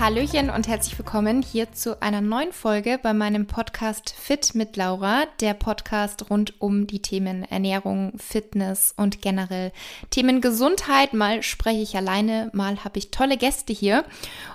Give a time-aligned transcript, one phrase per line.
[0.00, 5.24] Hallöchen und herzlich willkommen hier zu einer neuen Folge bei meinem Podcast Fit mit Laura,
[5.40, 9.72] der Podcast rund um die Themen Ernährung, Fitness und generell
[10.08, 11.12] Themen Gesundheit.
[11.12, 14.06] Mal spreche ich alleine, mal habe ich tolle Gäste hier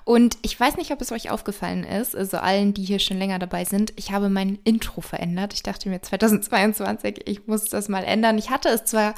[0.04, 3.38] und ich weiß nicht, ob es euch aufgefallen ist, also allen, die hier schon länger
[3.38, 5.54] dabei sind, ich habe mein Intro verändert.
[5.54, 8.40] Ich dachte mir 2022, ich muss das mal ändern.
[8.40, 9.14] Ich hatte es zwar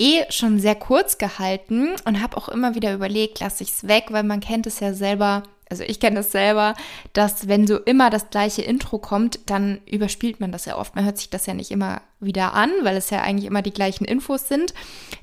[0.00, 4.06] eh schon sehr kurz gehalten und habe auch immer wieder überlegt, lasse ich es weg,
[4.10, 6.74] weil man kennt es ja selber, also ich kenne das selber,
[7.12, 10.96] dass wenn so immer das gleiche Intro kommt, dann überspielt man das ja oft.
[10.96, 13.72] Man hört sich das ja nicht immer wieder an, weil es ja eigentlich immer die
[13.72, 14.74] gleichen Infos sind.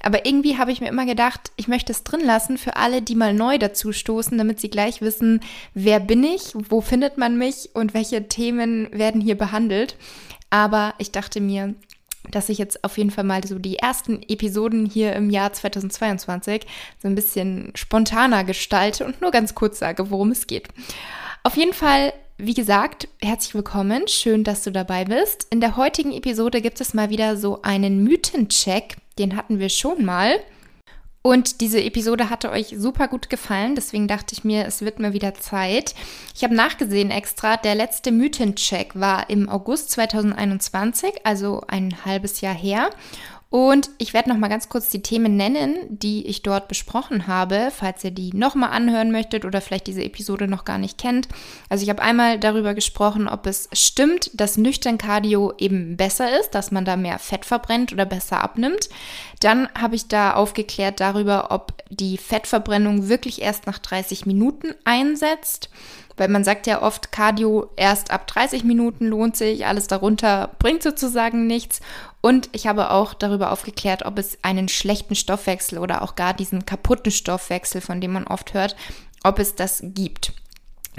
[0.01, 3.15] Aber irgendwie habe ich mir immer gedacht, ich möchte es drin lassen für alle, die
[3.15, 5.41] mal neu dazu stoßen, damit sie gleich wissen,
[5.73, 9.97] wer bin ich, wo findet man mich und welche Themen werden hier behandelt.
[10.49, 11.75] Aber ich dachte mir,
[12.31, 16.65] dass ich jetzt auf jeden Fall mal so die ersten Episoden hier im Jahr 2022
[17.01, 20.67] so ein bisschen spontaner gestalte und nur ganz kurz sage, worum es geht.
[21.43, 24.07] Auf jeden Fall, wie gesagt, herzlich willkommen.
[24.07, 25.47] Schön, dass du dabei bist.
[25.49, 28.97] In der heutigen Episode gibt es mal wieder so einen Mythencheck.
[29.17, 30.39] Den hatten wir schon mal.
[31.27, 35.11] Und diese Episode hatte euch super gut gefallen, deswegen dachte ich mir, es wird mal
[35.11, 35.93] wieder Zeit.
[36.33, 42.53] Ich habe nachgesehen extra, der letzte Mythencheck war im August 2021, also ein halbes Jahr
[42.55, 42.91] her.
[43.57, 47.69] Und ich werde noch mal ganz kurz die Themen nennen, die ich dort besprochen habe,
[47.75, 51.27] falls ihr die noch mal anhören möchtet oder vielleicht diese Episode noch gar nicht kennt.
[51.67, 56.51] Also ich habe einmal darüber gesprochen, ob es stimmt, dass nüchtern Cardio eben besser ist,
[56.51, 58.89] dass man da mehr Fett verbrennt oder besser abnimmt.
[59.39, 65.71] Dann habe ich da aufgeklärt darüber, ob die Fettverbrennung wirklich erst nach 30 Minuten einsetzt.
[66.17, 70.81] Weil man sagt ja oft, Cardio erst ab 30 Minuten lohnt sich, alles darunter bringt
[70.81, 71.79] sozusagen nichts.
[72.27, 76.65] Und ich habe auch darüber aufgeklärt, ob es einen schlechten Stoffwechsel oder auch gar diesen
[76.65, 78.75] kaputten Stoffwechsel, von dem man oft hört,
[79.23, 80.33] ob es das gibt.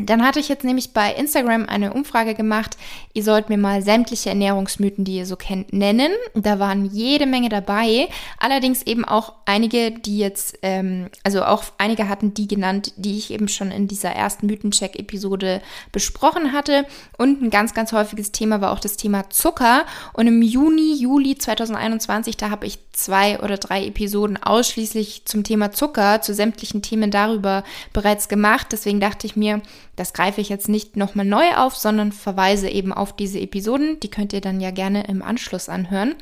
[0.00, 2.76] Dann hatte ich jetzt nämlich bei Instagram eine Umfrage gemacht.
[3.14, 6.12] Ihr sollt mir mal sämtliche Ernährungsmythen, die ihr so kennt, nennen.
[6.34, 8.08] Da waren jede Menge dabei.
[8.38, 13.32] Allerdings eben auch einige, die jetzt, ähm, also auch einige hatten die genannt, die ich
[13.32, 15.60] eben schon in dieser ersten Mythencheck-Episode
[15.90, 16.86] besprochen hatte.
[17.16, 19.84] Und ein ganz, ganz häufiges Thema war auch das Thema Zucker.
[20.12, 25.72] Und im Juni, Juli 2021, da habe ich zwei oder drei Episoden ausschließlich zum Thema
[25.72, 28.68] Zucker, zu sämtlichen Themen darüber bereits gemacht.
[28.70, 29.60] Deswegen dachte ich mir,
[29.96, 33.98] das greife ich jetzt nicht nochmal neu auf, sondern verweise eben auf diese Episoden.
[34.00, 36.14] Die könnt ihr dann ja gerne im Anschluss anhören.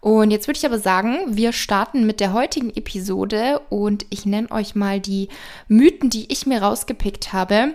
[0.00, 4.50] Und jetzt würde ich aber sagen, wir starten mit der heutigen Episode und ich nenne
[4.50, 5.28] euch mal die
[5.68, 7.74] Mythen, die ich mir rausgepickt habe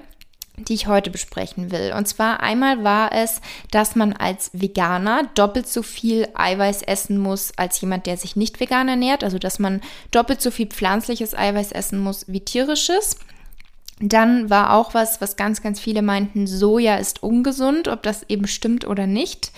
[0.58, 1.94] die ich heute besprechen will.
[1.96, 7.54] Und zwar einmal war es, dass man als Veganer doppelt so viel Eiweiß essen muss
[7.58, 9.24] als jemand, der sich nicht vegan ernährt.
[9.24, 13.18] Also dass man doppelt so viel pflanzliches Eiweiß essen muss wie tierisches.
[14.00, 18.48] Dann war auch was, was ganz, ganz viele meinten, Soja ist ungesund, ob das eben
[18.48, 19.52] stimmt oder nicht.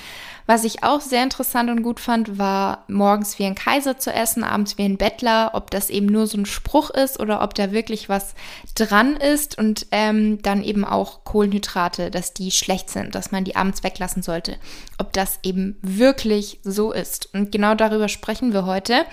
[0.49, 4.43] Was ich auch sehr interessant und gut fand, war morgens wie ein Kaiser zu essen,
[4.43, 7.71] abends wie ein Bettler, ob das eben nur so ein Spruch ist oder ob da
[7.71, 8.33] wirklich was
[8.73, 13.55] dran ist und ähm, dann eben auch Kohlenhydrate, dass die schlecht sind, dass man die
[13.55, 14.57] abends weglassen sollte.
[14.97, 17.29] Ob das eben wirklich so ist.
[17.31, 19.05] Und genau darüber sprechen wir heute.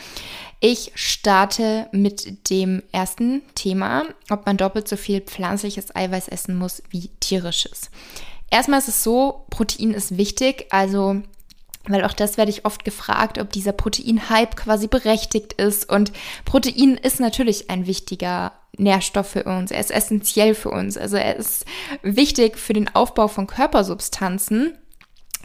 [0.60, 6.82] Ich starte mit dem ersten Thema, ob man doppelt so viel pflanzliches Eiweiß essen muss
[6.88, 7.91] wie tierisches.
[8.51, 11.23] Erstmal ist es so, Protein ist wichtig, also
[11.89, 15.89] weil auch das werde ich oft gefragt, ob dieser Protein-Hype quasi berechtigt ist.
[15.89, 16.12] Und
[16.45, 19.71] Protein ist natürlich ein wichtiger Nährstoff für uns.
[19.71, 20.97] Er ist essentiell für uns.
[20.99, 21.65] Also er ist
[22.03, 24.77] wichtig für den Aufbau von Körpersubstanzen.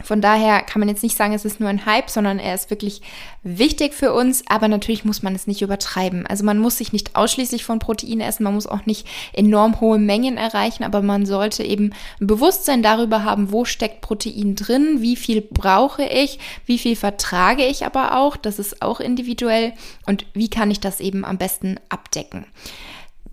[0.02, 2.70] Von daher kann man jetzt nicht sagen, es ist nur ein Hype, sondern er ist
[2.70, 3.02] wirklich
[3.42, 6.26] wichtig für uns, aber natürlich muss man es nicht übertreiben.
[6.26, 9.98] Also man muss sich nicht ausschließlich von Protein essen, man muss auch nicht enorm hohe
[9.98, 15.16] Mengen erreichen, aber man sollte eben ein Bewusstsein darüber haben, wo steckt Protein drin, wie
[15.16, 19.72] viel brauche ich, wie viel vertrage ich aber auch, das ist auch individuell.
[20.06, 22.46] Und wie kann ich das eben am besten abdecken.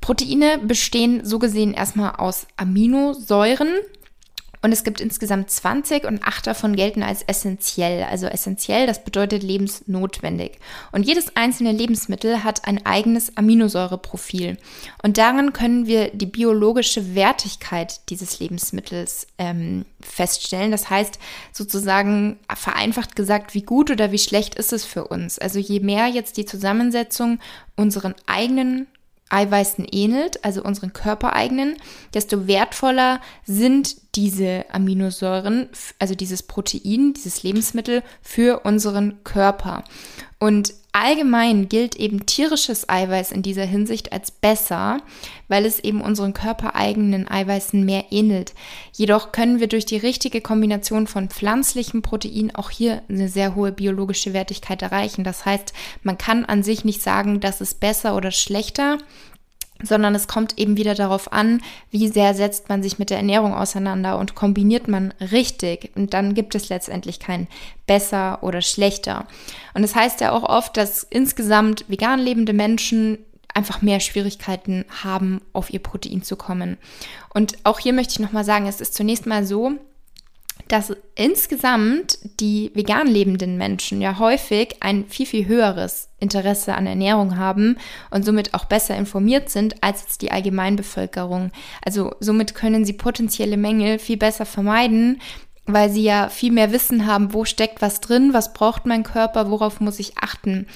[0.02, 3.70] Proteine bestehen so gesehen erstmal aus Aminosäuren,
[4.62, 8.04] und es gibt insgesamt 20 und acht davon gelten als essentiell.
[8.04, 10.60] Also essentiell, das bedeutet lebensnotwendig.
[10.92, 14.58] Und jedes einzelne Lebensmittel hat ein eigenes Aminosäureprofil.
[15.02, 20.72] Und darin können wir die biologische Wertigkeit dieses Lebensmittels ähm, feststellen.
[20.72, 21.20] Das heißt
[21.54, 25.40] sozusagen vereinfacht gesagt, wie gut oder wie schlecht ist es für uns.
[25.40, 27.40] Also je mehr jetzt die Zusammensetzung
[27.78, 28.88] unseren eigenen
[29.30, 31.78] Eiweißen ähnelt, also unseren körpereigenen,
[32.14, 39.84] desto wertvoller sind diese Aminosäuren, also dieses Protein, dieses Lebensmittel für unseren Körper.
[40.40, 45.02] Und allgemein gilt eben tierisches Eiweiß in dieser Hinsicht als besser,
[45.48, 48.54] weil es eben unseren körpereigenen Eiweißen mehr ähnelt.
[48.92, 53.72] Jedoch können wir durch die richtige Kombination von pflanzlichem Protein auch hier eine sehr hohe
[53.72, 55.24] biologische Wertigkeit erreichen.
[55.24, 55.74] Das heißt,
[56.04, 58.98] man kann an sich nicht sagen, das ist besser oder schlechter,
[59.82, 61.62] sondern es kommt eben wieder darauf an,
[61.92, 66.34] wie sehr setzt man sich mit der Ernährung auseinander und kombiniert man richtig und dann
[66.34, 67.48] gibt es letztendlich kein
[67.88, 69.26] besser oder schlechter.
[69.74, 73.20] Und das heißt ja auch oft, dass insgesamt vegan lebende Menschen
[73.54, 76.78] einfach mehr Schwierigkeiten haben, auf ihr Protein zu kommen.
[77.34, 79.74] Und auch hier möchte ich nochmal sagen, es ist zunächst mal so,
[80.70, 87.38] dass insgesamt die vegan lebenden Menschen ja häufig ein viel, viel höheres Interesse an Ernährung
[87.38, 87.78] haben
[88.12, 91.52] und somit auch besser informiert sind als die Allgemeinbevölkerung.
[91.84, 95.20] Also somit können sie potenzielle Mängel viel besser vermeiden,
[95.66, 99.50] weil sie ja viel mehr Wissen haben, wo steckt was drin, was braucht mein Körper,
[99.50, 100.68] worauf muss ich achten.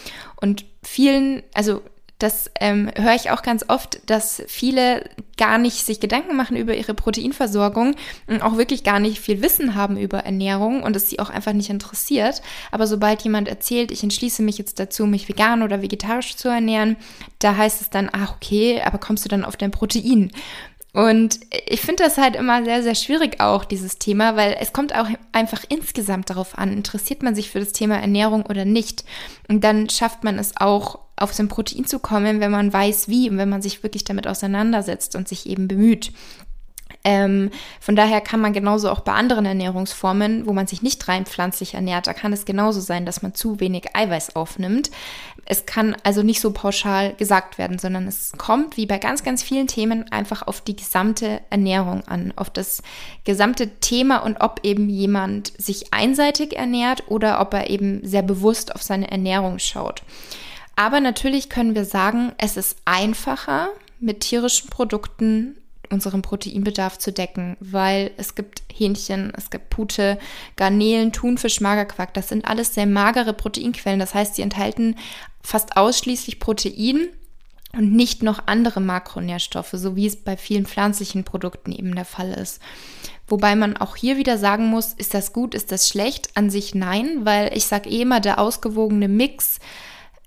[0.41, 1.83] Und vielen, also
[2.23, 6.73] das ähm, höre ich auch ganz oft, dass viele gar nicht sich Gedanken machen über
[6.73, 7.95] ihre Proteinversorgung
[8.27, 11.51] und auch wirklich gar nicht viel Wissen haben über Ernährung und es sie auch einfach
[11.51, 12.41] nicht interessiert.
[12.71, 16.95] Aber sobald jemand erzählt, ich entschließe mich jetzt dazu, mich vegan oder vegetarisch zu ernähren,
[17.39, 20.31] da heißt es dann, ach okay, aber kommst du dann auf dein Protein?
[20.93, 24.95] Und ich finde das halt immer sehr, sehr schwierig auch, dieses Thema, weil es kommt
[24.95, 29.03] auch einfach insgesamt darauf an, interessiert man sich für das Thema Ernährung oder nicht.
[29.49, 33.29] Und dann schafft man es auch, auf sein Protein zu kommen, wenn man weiß wie
[33.29, 36.11] und wenn man sich wirklich damit auseinandersetzt und sich eben bemüht.
[37.05, 37.49] Ähm,
[37.81, 41.73] von daher kann man genauso auch bei anderen Ernährungsformen, wo man sich nicht rein pflanzlich
[41.73, 44.89] ernährt, da kann es genauso sein, dass man zu wenig Eiweiß aufnimmt.
[45.45, 49.43] Es kann also nicht so pauschal gesagt werden, sondern es kommt wie bei ganz, ganz
[49.43, 52.81] vielen Themen einfach auf die gesamte Ernährung an, auf das
[53.25, 58.73] gesamte Thema und ob eben jemand sich einseitig ernährt oder ob er eben sehr bewusst
[58.73, 60.03] auf seine Ernährung schaut.
[60.75, 65.57] Aber natürlich können wir sagen, es ist einfacher, mit tierischen Produkten
[65.89, 70.17] unseren Proteinbedarf zu decken, weil es gibt Hähnchen, es gibt Pute,
[70.55, 72.13] Garnelen, Thunfisch, Magerquark.
[72.13, 73.99] Das sind alles sehr magere Proteinquellen.
[73.99, 74.95] Das heißt, sie enthalten
[75.41, 77.09] fast ausschließlich Protein
[77.73, 82.31] und nicht noch andere Makronährstoffe, so wie es bei vielen pflanzlichen Produkten eben der Fall
[82.33, 82.61] ist.
[83.27, 86.35] Wobei man auch hier wieder sagen muss, ist das gut, ist das schlecht?
[86.35, 89.59] An sich nein, weil ich sage eh immer, der ausgewogene Mix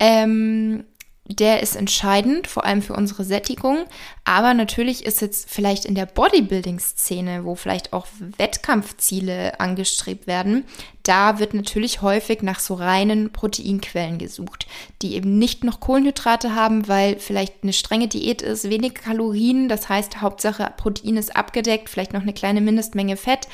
[0.01, 0.85] ähm,
[1.29, 3.87] der ist entscheidend, vor allem für unsere Sättigung.
[4.25, 8.07] Aber natürlich ist jetzt vielleicht in der Bodybuilding-Szene, wo vielleicht auch
[8.39, 10.65] Wettkampfziele angestrebt werden,
[11.03, 14.67] da wird natürlich häufig nach so reinen Proteinquellen gesucht,
[15.03, 19.89] die eben nicht noch Kohlenhydrate haben, weil vielleicht eine strenge Diät ist, wenig Kalorien, das
[19.89, 23.47] heißt Hauptsache Protein ist abgedeckt, vielleicht noch eine kleine Mindestmenge Fett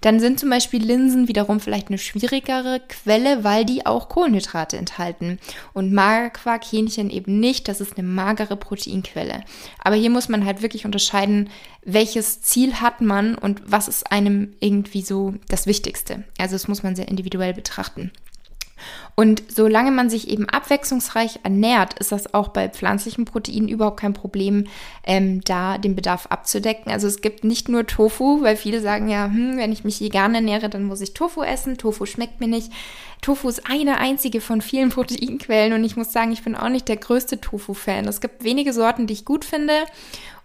[0.00, 5.38] dann sind zum Beispiel Linsen wiederum vielleicht eine schwierigere Quelle, weil die auch Kohlenhydrate enthalten.
[5.72, 7.68] Und Magerquark, Hähnchen eben nicht.
[7.68, 9.42] Das ist eine magere Proteinquelle.
[9.82, 11.50] Aber hier muss man halt wirklich unterscheiden,
[11.84, 16.24] welches Ziel hat man und was ist einem irgendwie so das Wichtigste.
[16.38, 18.12] Also das muss man sehr individuell betrachten.
[19.14, 24.14] Und solange man sich eben abwechslungsreich ernährt, ist das auch bei pflanzlichen Proteinen überhaupt kein
[24.14, 24.66] Problem,
[25.04, 26.92] ähm, da den Bedarf abzudecken.
[26.92, 30.34] Also es gibt nicht nur Tofu, weil viele sagen ja, hm, wenn ich mich vegan
[30.34, 31.78] ernähre, dann muss ich Tofu essen.
[31.78, 32.72] Tofu schmeckt mir nicht.
[33.20, 36.88] Tofu ist eine einzige von vielen Proteinquellen und ich muss sagen, ich bin auch nicht
[36.88, 38.06] der größte Tofu-Fan.
[38.06, 39.72] Es gibt wenige Sorten, die ich gut finde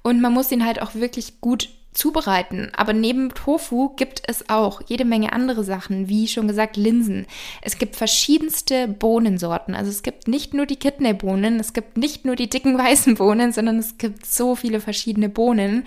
[0.02, 2.72] und man muss ihn halt auch wirklich gut zubereiten.
[2.76, 7.26] Aber neben Tofu gibt es auch jede Menge andere Sachen, wie schon gesagt Linsen.
[7.62, 9.76] Es gibt verschiedenste Bohnensorten.
[9.76, 13.52] Also es gibt nicht nur die Kidneybohnen, es gibt nicht nur die dicken weißen Bohnen,
[13.52, 15.86] sondern es gibt so viele verschiedene Bohnen.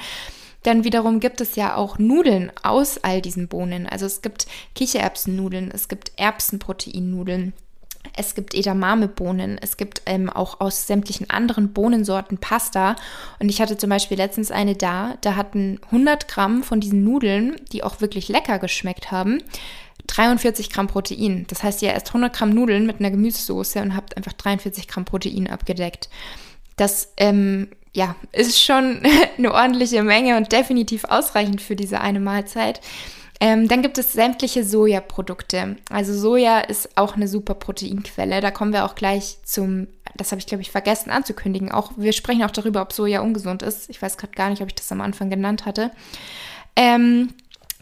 [0.62, 3.86] Dann wiederum gibt es ja auch Nudeln aus all diesen Bohnen.
[3.86, 7.52] Also es gibt Kichererbsennudeln, es gibt Erbsenproteinnudeln.
[8.16, 9.58] Es gibt Edamame-Bohnen.
[9.60, 12.96] Es gibt ähm, auch aus sämtlichen anderen Bohnensorten Pasta.
[13.38, 17.56] Und ich hatte zum Beispiel letztens eine da, da hatten 100 Gramm von diesen Nudeln,
[17.72, 19.42] die auch wirklich lecker geschmeckt haben,
[20.06, 21.46] 43 Gramm Protein.
[21.48, 25.04] Das heißt, ihr esst 100 Gramm Nudeln mit einer Gemüsesoße und habt einfach 43 Gramm
[25.04, 26.08] Protein abgedeckt.
[26.76, 29.02] Das ähm, ja, ist schon
[29.38, 32.80] eine ordentliche Menge und definitiv ausreichend für diese eine Mahlzeit.
[33.40, 35.76] Ähm, dann gibt es sämtliche Sojaprodukte.
[35.90, 38.40] Also Soja ist auch eine super Proteinquelle.
[38.40, 41.70] Da kommen wir auch gleich zum, das habe ich glaube ich vergessen anzukündigen.
[41.70, 43.90] Auch wir sprechen auch darüber, ob Soja ungesund ist.
[43.90, 45.90] Ich weiß gerade gar nicht, ob ich das am Anfang genannt hatte.
[46.76, 47.28] Ähm,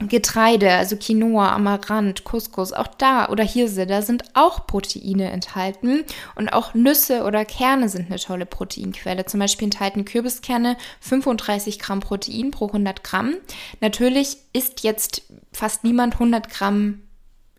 [0.09, 6.53] Getreide, also Quinoa, Amaranth, Couscous, auch da oder Hirse, da sind auch Proteine enthalten und
[6.53, 9.27] auch Nüsse oder Kerne sind eine tolle Proteinquelle.
[9.27, 13.35] Zum Beispiel enthalten Kürbiskerne 35 Gramm Protein pro 100 Gramm.
[13.81, 17.01] Natürlich isst jetzt fast niemand 100 Gramm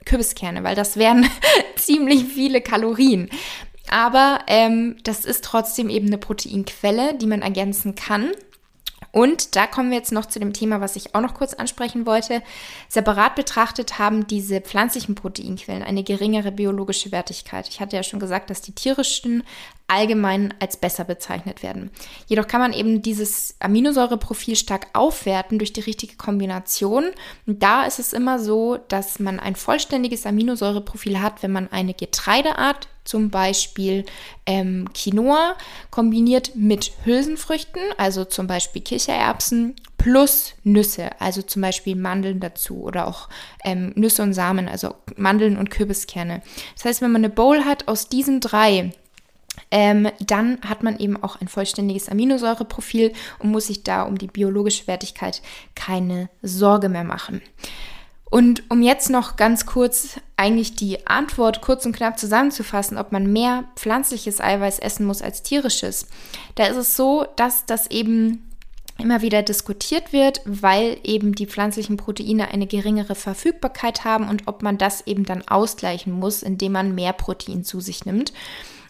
[0.06, 1.28] Kürbiskerne, weil das wären
[1.76, 3.30] ziemlich viele Kalorien.
[3.90, 8.32] Aber ähm, das ist trotzdem eben eine Proteinquelle, die man ergänzen kann.
[9.16, 12.06] Und da kommen wir jetzt noch zu dem Thema, was ich auch noch kurz ansprechen
[12.06, 12.44] wollte.
[12.90, 17.70] Separat betrachtet haben diese pflanzlichen Proteinquellen eine geringere biologische Wertigkeit.
[17.70, 19.44] Ich hatte ja schon gesagt, dass die tierischen
[19.88, 21.92] allgemein als besser bezeichnet werden.
[22.28, 27.06] Jedoch kann man eben dieses Aminosäureprofil stark aufwerten durch die richtige Kombination.
[27.48, 31.94] Und da ist es immer so, dass man ein vollständiges Aminosäureprofil hat, wenn man eine
[31.94, 34.04] Getreideart zum Beispiel
[34.46, 35.56] ähm, Quinoa
[35.92, 43.08] kombiniert mit Hülsenfrüchten, also zum Beispiel Kichererbsen plus Nüsse, also zum Beispiel Mandeln dazu oder
[43.08, 43.30] auch
[43.64, 46.42] ähm, Nüsse und Samen, also Mandeln und Kürbiskerne.
[46.76, 48.92] Das heißt, wenn man eine Bowl hat aus diesen drei,
[49.72, 54.28] ähm, dann hat man eben auch ein vollständiges Aminosäureprofil und muss sich da um die
[54.28, 55.42] biologische Wertigkeit
[55.76, 57.42] keine Sorge mehr machen.
[58.36, 63.32] Und um jetzt noch ganz kurz eigentlich die Antwort kurz und knapp zusammenzufassen, ob man
[63.32, 66.08] mehr pflanzliches Eiweiß essen muss als tierisches,
[66.56, 68.52] da ist es so, dass das eben
[68.98, 74.64] immer wieder diskutiert wird, weil eben die pflanzlichen Proteine eine geringere Verfügbarkeit haben und ob
[74.64, 78.34] man das eben dann ausgleichen muss, indem man mehr Protein zu sich nimmt.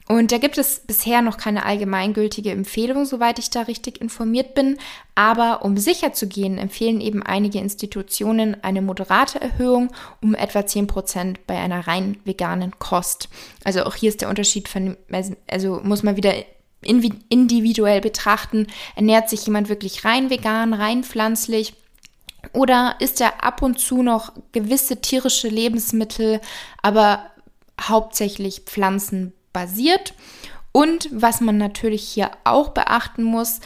[0.07, 4.77] Und da gibt es bisher noch keine allgemeingültige Empfehlung, soweit ich da richtig informiert bin.
[5.15, 10.85] Aber um sicher zu gehen, empfehlen eben einige Institutionen eine moderate Erhöhung um etwa 10
[10.85, 13.29] Prozent bei einer rein veganen Kost.
[13.63, 14.95] Also auch hier ist der Unterschied von,
[15.49, 16.35] also muss man wieder
[16.83, 18.67] individuell betrachten.
[18.95, 21.73] Ernährt sich jemand wirklich rein vegan, rein pflanzlich?
[22.53, 26.41] Oder isst er ab und zu noch gewisse tierische Lebensmittel,
[26.83, 27.25] aber
[27.81, 30.13] hauptsächlich Pflanzen basiert.
[30.73, 33.61] Und was man natürlich hier auch beachten muss,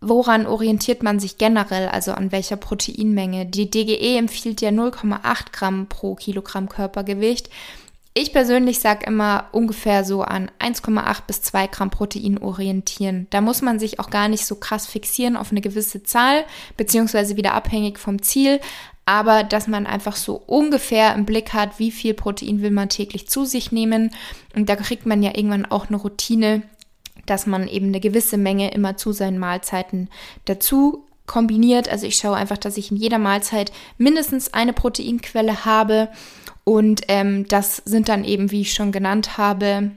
[0.00, 3.46] woran orientiert man sich generell, also an welcher Proteinmenge?
[3.46, 7.50] Die DGE empfiehlt ja 0,8 Gramm pro Kilogramm Körpergewicht.
[8.16, 13.26] Ich persönlich sage immer ungefähr so an 1,8 bis 2 Gramm Protein orientieren.
[13.30, 16.44] Da muss man sich auch gar nicht so krass fixieren auf eine gewisse Zahl,
[16.76, 18.60] beziehungsweise wieder abhängig vom Ziel
[19.06, 23.28] aber dass man einfach so ungefähr im Blick hat, wie viel Protein will man täglich
[23.28, 24.10] zu sich nehmen.
[24.54, 26.62] Und da kriegt man ja irgendwann auch eine Routine,
[27.26, 30.08] dass man eben eine gewisse Menge immer zu seinen Mahlzeiten
[30.46, 31.88] dazu kombiniert.
[31.88, 36.08] Also ich schaue einfach, dass ich in jeder Mahlzeit mindestens eine Proteinquelle habe.
[36.64, 39.90] Und ähm, das sind dann eben, wie ich schon genannt habe,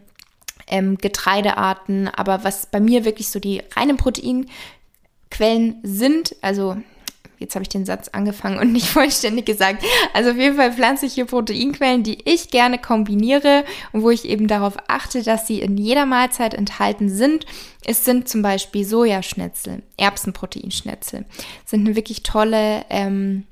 [0.67, 2.09] ähm, Getreidearten.
[2.09, 6.77] Aber was bei mir wirklich so die reinen Proteinquellen sind, also
[7.39, 9.83] jetzt habe ich den Satz angefangen und nicht vollständig gesagt.
[10.13, 14.77] Also auf jeden Fall pflanzliche Proteinquellen, die ich gerne kombiniere und wo ich eben darauf
[14.87, 17.45] achte, dass sie in jeder Mahlzeit enthalten sind.
[17.85, 21.25] Es sind zum Beispiel Sojaschnitzel, Erbsenproteinschnitzel.
[21.65, 23.45] Sind eine wirklich tolle ähm,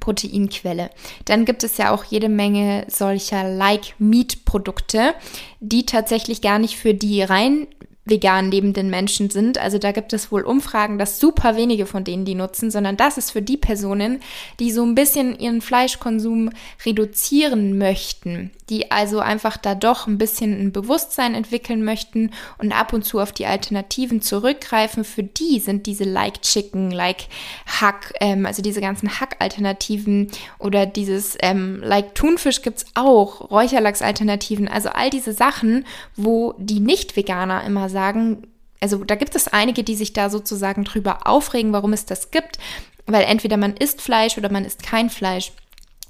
[0.00, 0.90] Proteinquelle.
[1.24, 5.14] Dann gibt es ja auch jede Menge solcher Like-Meat-Produkte,
[5.60, 7.66] die tatsächlich gar nicht für die rein
[8.06, 9.58] vegan lebenden Menschen sind.
[9.58, 13.18] Also da gibt es wohl Umfragen, dass super wenige von denen die nutzen, sondern das
[13.18, 14.20] ist für die Personen,
[14.60, 16.50] die so ein bisschen ihren Fleischkonsum
[16.84, 22.92] reduzieren möchten, die also einfach da doch ein bisschen ein Bewusstsein entwickeln möchten und ab
[22.92, 25.02] und zu auf die Alternativen zurückgreifen.
[25.02, 27.26] Für die sind diese Like Chicken, Like
[27.66, 34.90] Hack, ähm, also diese ganzen Hack-Alternativen oder dieses ähm, Like Thunfisch gibt's auch, Räucherlachs-Alternativen, also
[34.90, 35.84] all diese Sachen,
[36.14, 38.46] wo die Nicht-Veganer immer sagen,
[38.82, 42.58] also da gibt es einige, die sich da sozusagen drüber aufregen, warum es das gibt,
[43.06, 45.52] weil entweder man isst Fleisch oder man isst kein Fleisch.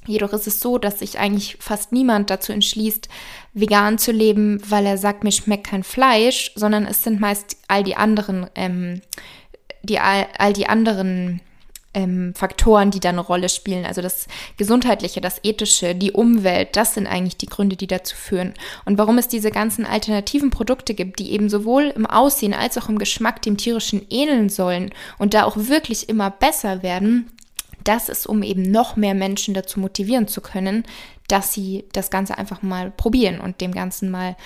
[0.05, 3.09] Jedoch ist es so, dass sich eigentlich fast niemand dazu entschließt,
[3.55, 7.85] vegan zu leben, weil er sagt, mir schmeckt kein Fleisch, sondern es sind meist all
[7.85, 9.01] die anderen, ähm,
[9.83, 11.41] die all, all die anderen
[11.97, 13.87] ähm, Faktoren, die da eine Rolle spielen.
[13.87, 18.53] Also das Gesundheitliche, das Ethische, die Umwelt, das sind eigentlich die Gründe, die dazu führen.
[18.85, 22.91] Und warum es diese ganzen alternativen Produkte gibt, die eben sowohl im Aussehen als auch
[22.91, 27.31] im Geschmack dem tierischen ähneln sollen und da auch wirklich immer besser werden,
[27.83, 30.85] das ist, um eben noch mehr Menschen dazu motivieren zu können,
[31.29, 34.37] dass sie das Ganze einfach mal probieren und dem Ganzen mal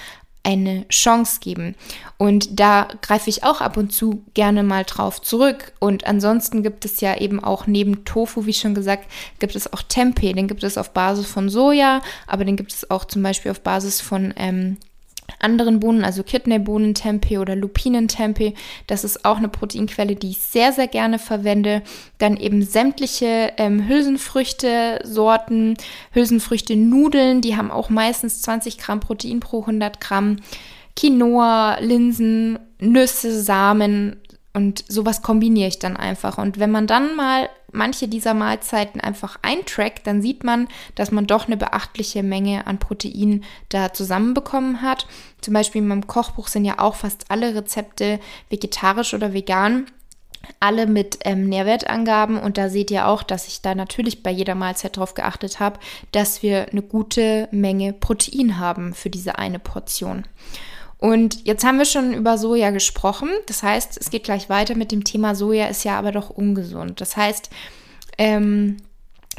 [0.43, 1.75] eine Chance geben.
[2.17, 5.73] Und da greife ich auch ab und zu gerne mal drauf zurück.
[5.79, 9.83] Und ansonsten gibt es ja eben auch neben Tofu, wie schon gesagt, gibt es auch
[9.83, 10.33] Tempeh.
[10.33, 13.61] Den gibt es auf Basis von Soja, aber den gibt es auch zum Beispiel auf
[13.61, 14.79] Basis von ähm,
[15.39, 18.55] anderen Bohnen, also Kidneybohnentempeh oder Lupinentempeh.
[18.87, 21.83] Das ist auch eine Proteinquelle, die ich sehr, sehr gerne verwende.
[22.19, 25.77] Dann eben sämtliche ähm, Hülsenfrüchte-Sorten,
[26.13, 30.37] Hülsenfrüchte-Nudeln, die haben auch meistens 20 Gramm Protein pro 100 Gramm.
[30.97, 34.20] Quinoa, Linsen, Nüsse, Samen,
[34.53, 36.39] Und sowas kombiniere ich dann einfach.
[36.39, 40.67] Und wenn man dann mal manche dieser Mahlzeiten einfach eintrackt, dann sieht man,
[40.97, 45.07] dass man doch eine beachtliche Menge an Protein da zusammenbekommen hat.
[45.41, 49.87] Zum Beispiel in meinem Kochbuch sind ja auch fast alle Rezepte vegetarisch oder vegan
[50.59, 54.55] alle mit ähm, Nährwertangaben und da seht ihr auch, dass ich da natürlich bei jeder
[54.55, 55.79] Mahlzeit darauf geachtet habe,
[56.13, 60.25] dass wir eine gute Menge Protein haben für diese eine Portion.
[61.01, 63.31] Und jetzt haben wir schon über Soja gesprochen.
[63.47, 67.01] Das heißt, es geht gleich weiter mit dem Thema Soja ist ja aber doch ungesund.
[67.01, 67.49] Das heißt,
[68.19, 68.77] ähm,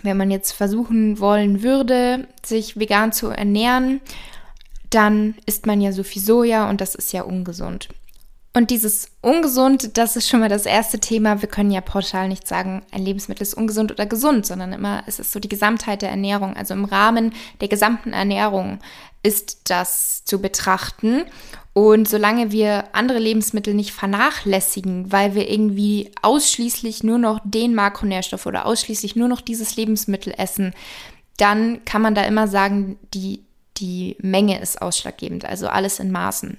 [0.01, 4.01] wenn man jetzt versuchen wollen würde, sich vegan zu ernähren,
[4.89, 7.89] dann isst man ja so viel Soja und das ist ja ungesund.
[8.53, 11.41] Und dieses ungesund, das ist schon mal das erste Thema.
[11.41, 15.19] Wir können ja pauschal nicht sagen, ein Lebensmittel ist ungesund oder gesund, sondern immer es
[15.19, 16.57] ist so die Gesamtheit der Ernährung.
[16.57, 18.79] Also im Rahmen der gesamten Ernährung
[19.23, 21.23] ist das zu betrachten.
[21.73, 28.45] Und solange wir andere Lebensmittel nicht vernachlässigen, weil wir irgendwie ausschließlich nur noch den Makronährstoff
[28.45, 30.73] oder ausschließlich nur noch dieses Lebensmittel essen,
[31.37, 33.41] dann kann man da immer sagen, die,
[33.77, 36.57] die Menge ist ausschlaggebend, also alles in Maßen.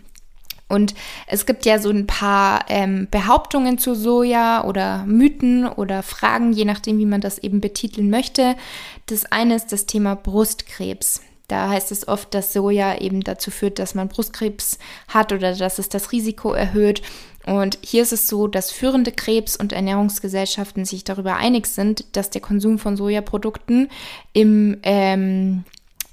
[0.73, 0.95] Und
[1.27, 6.65] es gibt ja so ein paar ähm, Behauptungen zu Soja oder Mythen oder Fragen, je
[6.65, 8.57] nachdem, wie man das eben betiteln möchte.
[9.05, 11.21] Das eine ist das Thema Brustkrebs.
[11.49, 15.79] Da heißt es oft, dass Soja eben dazu führt, dass man Brustkrebs hat oder dass
[15.79, 17.03] es das Risiko erhöht.
[17.45, 22.31] Und hier ist es so, dass führende Krebs- und Ernährungsgesellschaften sich darüber einig sind, dass
[22.31, 23.89] der Konsum von Sojaprodukten
[24.33, 25.65] im ähm,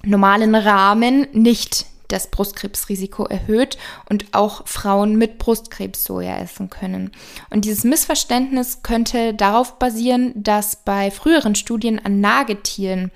[0.03, 3.77] normalen Rahmen nicht das Brustkrebsrisiko erhöht
[4.09, 7.11] und auch Frauen mit Brustkrebs Soja essen können.
[7.51, 13.11] Und dieses Missverständnis könnte darauf basieren, dass bei früheren Studien an Nagetieren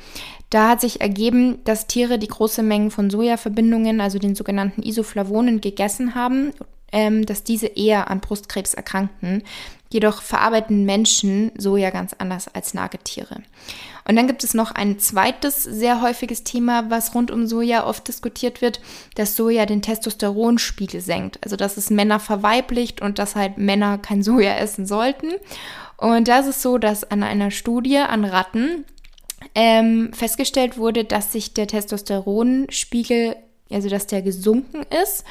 [0.53, 5.62] da hat sich ergeben, dass Tiere, die große Mengen von Sojaverbindungen, also den sogenannten Isoflavonen,
[5.62, 6.53] gegessen haben,
[6.91, 9.41] ähm, dass diese eher an Brustkrebs erkrankten.
[9.89, 13.41] Jedoch verarbeiten Menschen Soja ganz anders als Nagetiere.
[14.07, 18.07] Und dann gibt es noch ein zweites sehr häufiges Thema, was rund um Soja oft
[18.07, 18.79] diskutiert wird,
[19.15, 21.39] dass Soja den Testosteronspiegel senkt.
[21.43, 25.32] Also dass es Männer verweiblicht und dass halt Männer kein Soja essen sollten.
[25.97, 28.86] Und da ist so, dass an einer Studie an Ratten
[29.56, 33.36] ähm, festgestellt wurde, dass sich der Testosteronspiegel,
[33.69, 35.23] also dass der gesunken ist.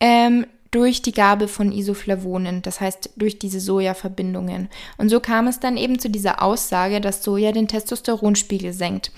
[0.00, 4.68] Ähm, durch die Gabe von Isoflavonen, das heißt durch diese Sojaverbindungen.
[4.98, 9.10] Und so kam es dann eben zu dieser Aussage, dass Soja den Testosteronspiegel senkt.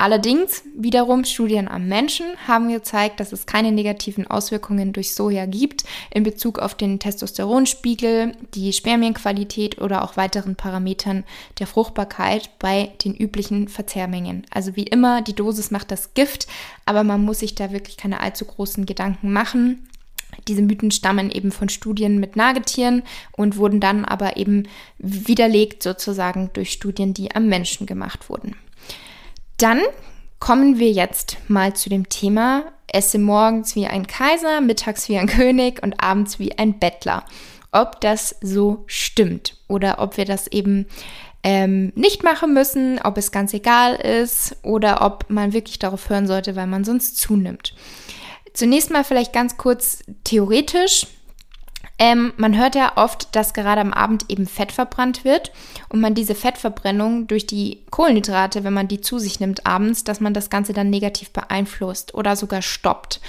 [0.00, 5.82] Allerdings, wiederum Studien am Menschen haben gezeigt, dass es keine negativen Auswirkungen durch Soja gibt
[6.10, 11.24] in Bezug auf den Testosteronspiegel, die Spermienqualität oder auch weiteren Parametern
[11.58, 14.46] der Fruchtbarkeit bei den üblichen Verzehrmengen.
[14.50, 16.46] Also wie immer, die Dosis macht das Gift,
[16.86, 19.88] aber man muss sich da wirklich keine allzu großen Gedanken machen.
[20.46, 26.50] Diese Mythen stammen eben von Studien mit Nagetieren und wurden dann aber eben widerlegt sozusagen
[26.52, 28.54] durch Studien, die am Menschen gemacht wurden.
[29.58, 29.82] Dann
[30.38, 35.26] kommen wir jetzt mal zu dem Thema, esse morgens wie ein Kaiser, mittags wie ein
[35.26, 37.24] König und abends wie ein Bettler.
[37.70, 40.86] Ob das so stimmt oder ob wir das eben
[41.42, 46.26] ähm, nicht machen müssen, ob es ganz egal ist oder ob man wirklich darauf hören
[46.26, 47.74] sollte, weil man sonst zunimmt.
[48.54, 51.06] Zunächst mal vielleicht ganz kurz theoretisch.
[51.98, 55.52] Ähm, man hört ja oft, dass gerade am Abend eben Fett verbrannt wird
[55.88, 60.20] und man diese Fettverbrennung durch die Kohlenhydrate, wenn man die zu sich nimmt abends, dass
[60.20, 63.20] man das Ganze dann negativ beeinflusst oder sogar stoppt.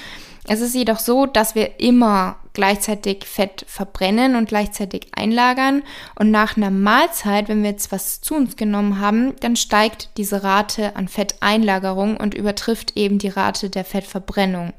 [0.48, 5.84] Es ist jedoch so, dass wir immer gleichzeitig Fett verbrennen und gleichzeitig einlagern.
[6.16, 10.44] Und nach einer Mahlzeit, wenn wir jetzt was zu uns genommen haben, dann steigt diese
[10.44, 14.74] Rate an Fetteinlagerung und übertrifft eben die Rate der Fettverbrennung.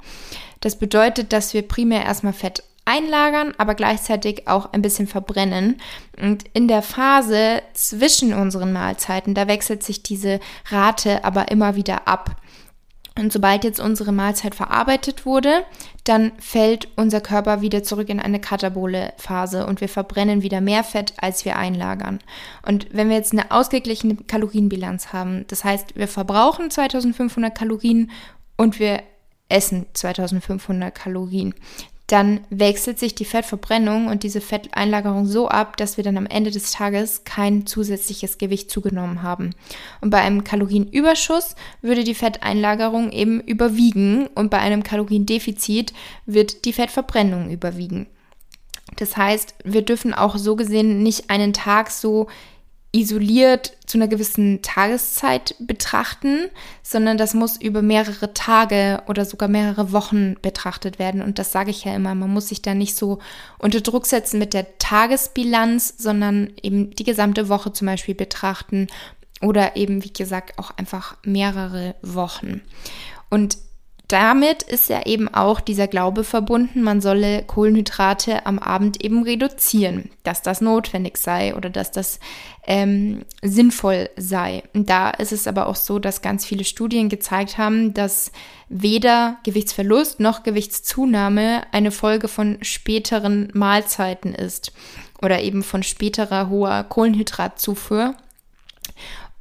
[0.61, 5.81] Das bedeutet, dass wir primär erstmal Fett einlagern, aber gleichzeitig auch ein bisschen verbrennen.
[6.21, 12.09] Und in der Phase zwischen unseren Mahlzeiten, da wechselt sich diese Rate aber immer wieder
[12.09, 12.37] ab.
[13.19, 15.65] Und sobald jetzt unsere Mahlzeit verarbeitet wurde,
[16.05, 20.85] dann fällt unser Körper wieder zurück in eine katabole Phase und wir verbrennen wieder mehr
[20.85, 22.21] Fett, als wir einlagern.
[22.67, 28.11] Und wenn wir jetzt eine ausgeglichene Kalorienbilanz haben, das heißt, wir verbrauchen 2500 Kalorien
[28.57, 29.03] und wir
[29.51, 31.55] essen 2500 Kalorien,
[32.11, 36.51] dann wechselt sich die Fettverbrennung und diese Fetteinlagerung so ab, dass wir dann am Ende
[36.51, 39.55] des Tages kein zusätzliches Gewicht zugenommen haben.
[40.01, 45.93] Und bei einem Kalorienüberschuss würde die Fetteinlagerung eben überwiegen und bei einem Kaloriendefizit
[46.27, 48.09] wird die Fettverbrennung überwiegen.
[48.97, 52.27] Das heißt, wir dürfen auch so gesehen nicht einen Tag so
[52.93, 56.49] isoliert zu einer gewissen Tageszeit betrachten,
[56.83, 61.23] sondern das muss über mehrere Tage oder sogar mehrere Wochen betrachtet werden.
[61.23, 63.21] Und das sage ich ja immer, man muss sich da nicht so
[63.59, 68.89] unter Druck setzen mit der Tagesbilanz, sondern eben die gesamte Woche zum Beispiel betrachten
[69.41, 72.61] oder eben, wie gesagt, auch einfach mehrere Wochen.
[73.31, 73.57] Und
[74.13, 80.11] damit ist ja eben auch dieser Glaube verbunden, man solle Kohlenhydrate am Abend eben reduzieren,
[80.25, 82.19] dass das notwendig sei oder dass das
[82.67, 84.65] ähm, sinnvoll sei.
[84.75, 88.33] Da ist es aber auch so, dass ganz viele Studien gezeigt haben, dass
[88.69, 94.73] weder Gewichtsverlust noch Gewichtszunahme eine Folge von späteren Mahlzeiten ist
[95.23, 98.15] oder eben von späterer hoher Kohlenhydratzufuhr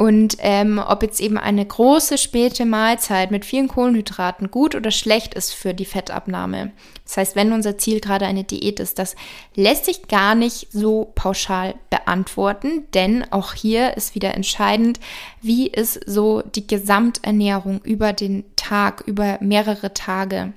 [0.01, 5.33] und ähm, ob jetzt eben eine große späte Mahlzeit mit vielen Kohlenhydraten gut oder schlecht
[5.33, 6.71] ist für die Fettabnahme.
[7.03, 9.17] Das heißt, wenn unser Ziel gerade eine Diät ist, das
[9.55, 15.01] lässt sich gar nicht so pauschal beantworten, denn auch hier ist wieder entscheidend,
[15.41, 20.53] wie ist so die Gesamternährung über den Tag, über mehrere Tage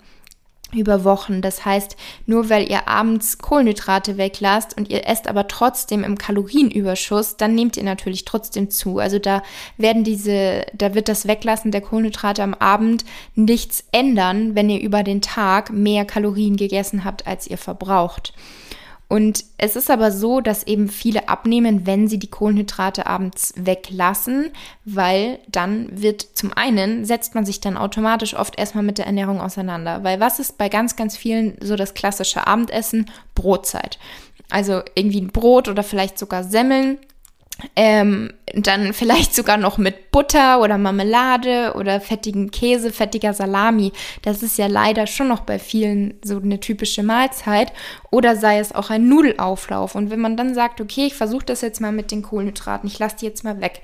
[0.75, 1.43] über Wochen.
[1.43, 7.37] Das heißt, nur weil ihr abends Kohlenhydrate weglasst und ihr esst aber trotzdem im Kalorienüberschuss,
[7.37, 8.99] dann nehmt ihr natürlich trotzdem zu.
[8.99, 9.43] Also da
[9.77, 13.05] werden diese, da wird das Weglassen der Kohlenhydrate am Abend
[13.35, 18.33] nichts ändern, wenn ihr über den Tag mehr Kalorien gegessen habt, als ihr verbraucht.
[19.13, 24.49] Und es ist aber so, dass eben viele abnehmen, wenn sie die Kohlenhydrate abends weglassen,
[24.87, 29.43] weil dann wird zum einen, setzt man sich dann automatisch oft erstmal mit der Ernährung
[29.43, 30.03] auseinander.
[30.03, 33.11] Weil was ist bei ganz, ganz vielen so das klassische Abendessen?
[33.35, 33.99] Brotzeit.
[34.49, 36.97] Also irgendwie ein Brot oder vielleicht sogar Semmeln
[37.77, 43.93] ähm, dann vielleicht sogar noch mit Butter oder Marmelade oder fettigen Käse, fettiger Salami.
[44.23, 47.73] Das ist ja leider schon noch bei vielen so eine typische Mahlzeit.
[48.11, 49.95] Oder sei es auch ein Nudelauflauf.
[49.95, 52.99] Und wenn man dann sagt, okay, ich versuche das jetzt mal mit den Kohlenhydraten, ich
[52.99, 53.81] lasse die jetzt mal weg,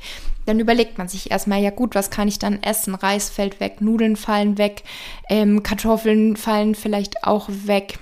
[0.46, 2.94] dann überlegt man sich erstmal, ja gut, was kann ich dann essen?
[2.94, 4.82] Reis fällt weg, Nudeln fallen weg,
[5.28, 7.98] ähm, Kartoffeln fallen vielleicht auch weg.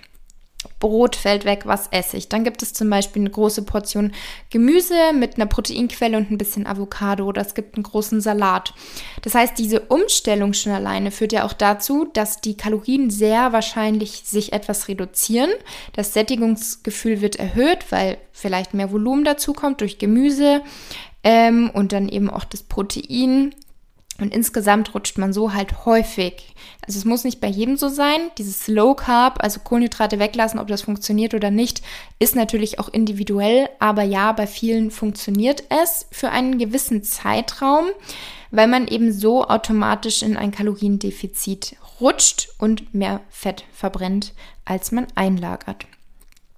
[0.81, 2.29] Brot fällt weg, was esse ich?
[2.29, 4.13] Dann gibt es zum Beispiel eine große Portion
[4.51, 8.75] Gemüse mit einer Proteinquelle und ein bisschen Avocado oder es gibt einen großen Salat.
[9.23, 14.23] Das heißt, diese Umstellung schon alleine führt ja auch dazu, dass die Kalorien sehr wahrscheinlich
[14.25, 15.51] sich etwas reduzieren.
[15.95, 20.63] Das Sättigungsgefühl wird erhöht, weil vielleicht mehr Volumen dazu kommt durch Gemüse
[21.25, 23.55] ähm, und dann eben auch das Protein
[24.21, 26.55] und insgesamt rutscht man so halt häufig.
[26.87, 28.31] Also es muss nicht bei jedem so sein.
[28.39, 31.83] Dieses Low Carb, also Kohlenhydrate weglassen, ob das funktioniert oder nicht,
[32.19, 33.69] ist natürlich auch individuell.
[33.79, 37.87] Aber ja, bei vielen funktioniert es für einen gewissen Zeitraum,
[38.51, 44.33] weil man eben so automatisch in ein Kaloriendefizit rutscht und mehr Fett verbrennt,
[44.65, 45.87] als man einlagert.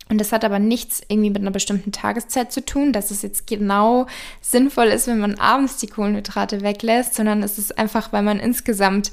[0.09, 3.47] Und das hat aber nichts irgendwie mit einer bestimmten Tageszeit zu tun, dass es jetzt
[3.47, 4.07] genau
[4.41, 9.13] sinnvoll ist, wenn man abends die Kohlenhydrate weglässt, sondern es ist einfach, weil man insgesamt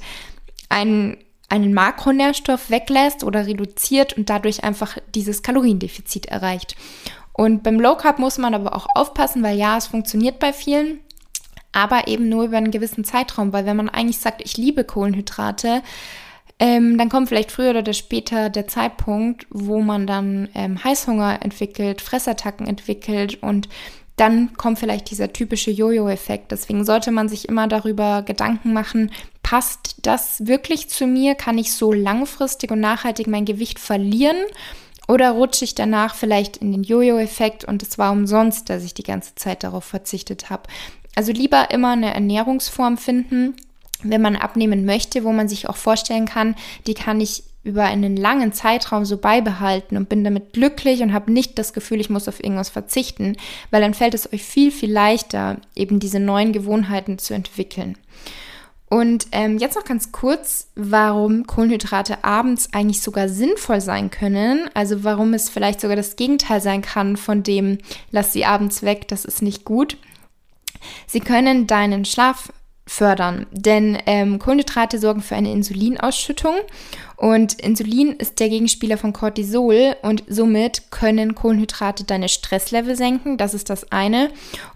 [0.68, 6.76] einen, einen Makronährstoff weglässt oder reduziert und dadurch einfach dieses Kaloriendefizit erreicht.
[7.32, 11.00] Und beim Low Carb muss man aber auch aufpassen, weil ja, es funktioniert bei vielen,
[11.72, 15.82] aber eben nur über einen gewissen Zeitraum, weil wenn man eigentlich sagt, ich liebe Kohlenhydrate,
[16.58, 22.00] ähm, dann kommt vielleicht früher oder später der Zeitpunkt, wo man dann ähm, Heißhunger entwickelt,
[22.00, 23.68] Fressattacken entwickelt und
[24.16, 26.50] dann kommt vielleicht dieser typische Jojo-Effekt.
[26.50, 29.10] Deswegen sollte man sich immer darüber Gedanken machen,
[29.42, 31.34] passt das wirklich zu mir?
[31.34, 34.38] Kann ich so langfristig und nachhaltig mein Gewicht verlieren?
[35.06, 39.02] Oder rutsche ich danach vielleicht in den Jojo-Effekt und es war umsonst, dass ich die
[39.02, 40.62] ganze Zeit darauf verzichtet habe?
[41.14, 43.54] Also lieber immer eine Ernährungsform finden,
[44.02, 46.54] wenn man abnehmen möchte, wo man sich auch vorstellen kann,
[46.86, 51.32] die kann ich über einen langen Zeitraum so beibehalten und bin damit glücklich und habe
[51.32, 53.36] nicht das Gefühl, ich muss auf irgendwas verzichten,
[53.72, 57.98] weil dann fällt es euch viel, viel leichter, eben diese neuen Gewohnheiten zu entwickeln.
[58.88, 64.70] Und ähm, jetzt noch ganz kurz, warum Kohlenhydrate abends eigentlich sogar sinnvoll sein können.
[64.74, 67.78] Also warum es vielleicht sogar das Gegenteil sein kann von dem,
[68.12, 69.96] lass sie abends weg, das ist nicht gut.
[71.08, 72.52] Sie können deinen Schlaf
[72.86, 73.46] fördern.
[73.50, 76.54] Denn ähm, Kohlenhydrate sorgen für eine Insulinausschüttung
[77.16, 83.38] und Insulin ist der Gegenspieler von Cortisol und somit können Kohlenhydrate deine Stresslevel senken.
[83.38, 84.30] Das ist das eine.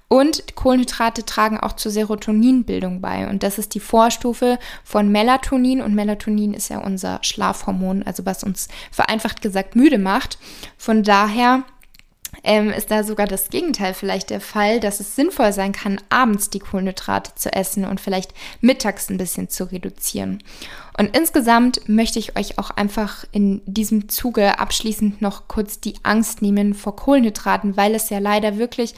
[0.09, 3.29] Und Kohlenhydrate tragen auch zur Serotoninbildung bei.
[3.29, 5.83] Und das ist die Vorstufe von Melatonin.
[5.83, 10.39] Und Melatonin ist ja unser Schlafhormon, also was uns vereinfacht gesagt müde macht.
[10.79, 11.63] Von daher
[12.43, 16.51] ähm, ist da sogar das Gegenteil vielleicht der Fall, dass es sinnvoll sein kann, abends
[16.51, 20.43] die Kohlenhydrate zu essen und vielleicht mittags ein bisschen zu reduzieren.
[20.99, 26.43] Und insgesamt möchte ich euch auch einfach in diesem Zuge abschließend noch kurz die Angst
[26.43, 28.95] nehmen vor Kohlenhydraten, weil es ja leider wirklich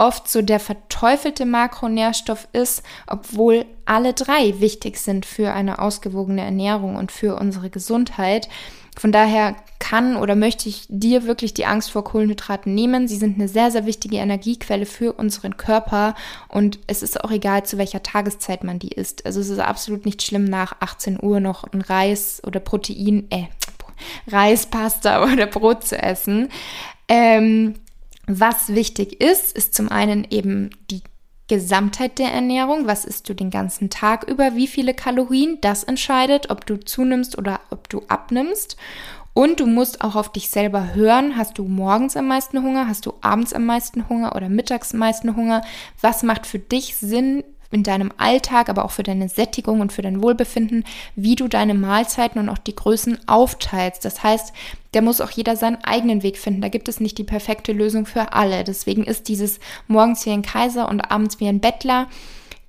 [0.00, 6.96] oft so der verteufelte Makronährstoff ist, obwohl alle drei wichtig sind für eine ausgewogene Ernährung
[6.96, 8.48] und für unsere Gesundheit.
[8.96, 13.08] Von daher kann oder möchte ich dir wirklich die Angst vor Kohlenhydraten nehmen.
[13.08, 16.14] Sie sind eine sehr, sehr wichtige Energiequelle für unseren Körper
[16.48, 19.26] und es ist auch egal, zu welcher Tageszeit man die isst.
[19.26, 23.46] Also es ist absolut nicht schlimm, nach 18 Uhr noch ein Reis oder Protein, äh,
[24.28, 26.48] Reis, Pasta oder Brot zu essen.
[27.08, 27.74] Ähm,
[28.26, 31.02] was wichtig ist, ist zum einen eben die
[31.50, 32.86] Gesamtheit der Ernährung.
[32.86, 34.54] Was isst du den ganzen Tag über?
[34.54, 35.58] Wie viele Kalorien?
[35.60, 38.76] Das entscheidet, ob du zunimmst oder ob du abnimmst.
[39.34, 41.36] Und du musst auch auf dich selber hören.
[41.36, 42.86] Hast du morgens am meisten Hunger?
[42.86, 45.62] Hast du abends am meisten Hunger oder mittags am meisten Hunger?
[46.00, 47.42] Was macht für dich Sinn?
[47.70, 51.74] In deinem Alltag, aber auch für deine Sättigung und für dein Wohlbefinden, wie du deine
[51.74, 54.04] Mahlzeiten und auch die Größen aufteilst.
[54.04, 54.52] Das heißt,
[54.92, 56.62] da muss auch jeder seinen eigenen Weg finden.
[56.62, 58.64] Da gibt es nicht die perfekte Lösung für alle.
[58.64, 62.08] Deswegen ist dieses morgens wie ein Kaiser und abends wie ein Bettler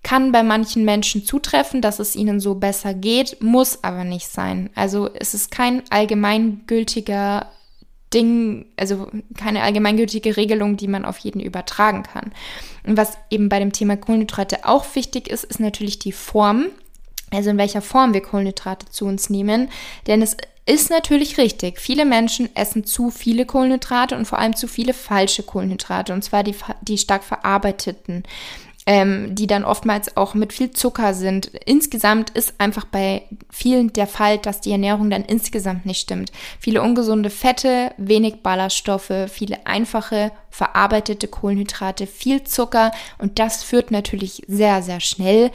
[0.04, 4.70] kann bei manchen Menschen zutreffen, dass es ihnen so besser geht, muss aber nicht sein.
[4.76, 7.48] Also es ist kein allgemeingültiger
[8.14, 12.32] Ding, also keine allgemeingültige Regelung, die man auf jeden übertragen kann.
[12.86, 16.68] Und was eben bei dem Thema Kohlenhydrate auch wichtig ist, ist natürlich die Form.
[17.32, 19.70] Also in welcher Form wir Kohlenhydrate zu uns nehmen.
[20.08, 21.80] Denn es ist natürlich richtig.
[21.80, 26.14] Viele Menschen essen zu viele Kohlenhydrate und vor allem zu viele falsche Kohlenhydrate.
[26.14, 28.24] Und zwar die, die stark verarbeiteten
[28.86, 31.48] ähm, die dann oftmals auch mit viel Zucker sind.
[31.66, 36.32] Insgesamt ist einfach bei vielen der Fall, dass die Ernährung dann insgesamt nicht stimmt.
[36.60, 44.44] Viele ungesunde Fette, wenig Ballaststoffe, viele einfache verarbeitete Kohlenhydrate, viel Zucker und das führt natürlich
[44.48, 45.52] sehr, sehr schnell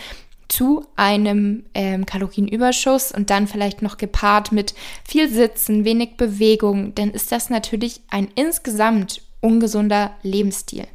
[0.48, 7.10] zu einem ähm, Kalorienüberschuss und dann vielleicht noch gepaart mit viel Sitzen, wenig Bewegung, dann
[7.10, 10.86] ist das natürlich ein insgesamt ungesunder Lebensstil.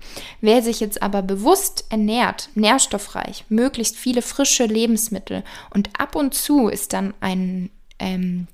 [0.42, 6.68] Wer sich jetzt aber bewusst ernährt, nährstoffreich, möglichst viele frische Lebensmittel und ab und zu
[6.68, 8.48] ist dann ein ähm,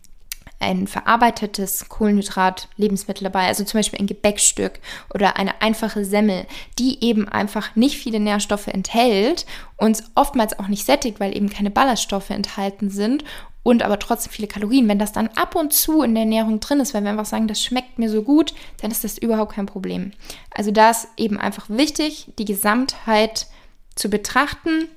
[0.59, 4.79] ein verarbeitetes Kohlenhydrat-Lebensmittel dabei, also zum Beispiel ein Gebäckstück
[5.13, 6.45] oder eine einfache Semmel,
[6.79, 9.45] die eben einfach nicht viele Nährstoffe enthält,
[9.77, 13.23] uns oftmals auch nicht sättigt, weil eben keine Ballaststoffe enthalten sind
[13.67, 14.87] und aber trotzdem viele Kalorien.
[14.87, 17.49] Wenn das dann ab und zu in der Ernährung drin ist, weil wir einfach sagen,
[17.49, 20.13] das schmeckt mir so gut, dann ist das überhaupt kein Problem.
[20.55, 23.47] Also da ist eben einfach wichtig, die Gesamtheit
[23.95, 24.87] zu betrachten,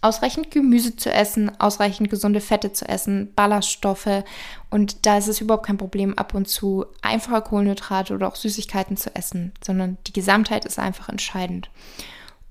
[0.00, 4.24] ausreichend Gemüse zu essen, ausreichend gesunde Fette zu essen, Ballaststoffe
[4.68, 8.96] und da ist es überhaupt kein Problem, ab und zu einfache Kohlenhydrate oder auch Süßigkeiten
[8.96, 11.70] zu essen, sondern die Gesamtheit ist einfach entscheidend.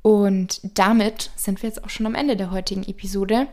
[0.02, 3.48] Und damit sind wir jetzt auch schon am Ende der heutigen Episode.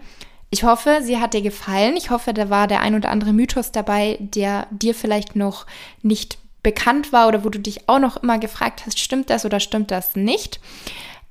[0.50, 1.96] Ich hoffe, sie hat dir gefallen.
[1.96, 5.66] Ich hoffe, da war der ein oder andere Mythos dabei, der dir vielleicht noch
[6.02, 9.60] nicht bekannt war oder wo du dich auch noch immer gefragt hast, stimmt das oder
[9.60, 10.60] stimmt das nicht.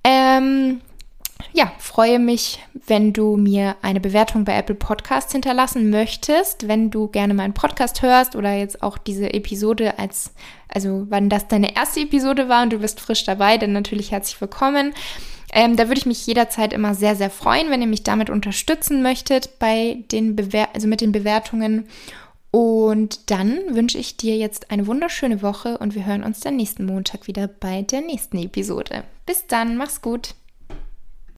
[0.04, 0.82] Ähm,
[1.54, 7.08] ja, freue mich, wenn du mir eine Bewertung bei Apple Podcasts hinterlassen möchtest, wenn du
[7.08, 10.34] gerne meinen Podcast hörst oder jetzt auch diese Episode als,
[10.70, 14.40] also wann das deine erste Episode war und du bist frisch dabei, dann natürlich herzlich
[14.40, 14.94] willkommen.
[15.54, 19.02] Ähm, da würde ich mich jederzeit immer sehr, sehr freuen, wenn ihr mich damit unterstützen
[19.02, 21.88] möchtet bei den Bewer also mit den Bewertungen.
[22.52, 26.86] Und dann wünsche ich dir jetzt eine wunderschöne Woche und wir hören uns dann nächsten
[26.86, 29.04] Montag wieder bei der nächsten Episode.
[29.26, 30.34] Bis dann, mach's gut.